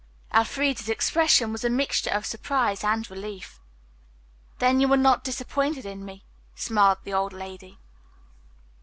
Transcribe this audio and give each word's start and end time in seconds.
Elfreda's 0.33 0.89
expression 0.89 1.51
was 1.51 1.63
a 1.63 1.69
mixture 1.69 2.09
of 2.09 2.25
surprise 2.25 2.83
and 2.83 3.07
relief. 3.11 3.59
"Then 4.57 4.79
you 4.79 4.91
are 4.91 4.97
not 4.97 5.23
disappointed 5.23 5.85
in 5.85 6.03
me," 6.03 6.25
smiled 6.55 6.97
the 7.03 7.13
old 7.13 7.33
lady. 7.33 7.77